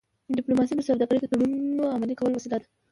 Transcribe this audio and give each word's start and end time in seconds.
ډيپلوماسي 0.37 0.73
د 0.75 0.81
سوداګری 0.89 1.19
د 1.21 1.25
تړونونو 1.31 1.83
عملي 1.95 2.15
کولو 2.19 2.35
وسیله 2.37 2.57
ده. 2.61 2.67